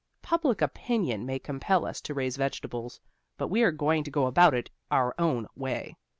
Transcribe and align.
Public 0.23 0.63
opinion 0.63 1.27
may 1.27 1.37
compel 1.37 1.85
us 1.85 2.01
to 2.01 2.15
raise 2.15 2.35
vegetables, 2.35 2.99
but 3.37 3.49
we 3.49 3.61
are 3.61 3.69
going 3.71 4.03
to 4.03 4.09
go 4.09 4.25
about 4.25 4.55
it 4.55 4.71
our 4.89 5.13
own 5.19 5.47
way. 5.55 5.95